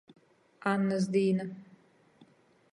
Annys 0.71 1.05
dīna. 1.17 1.47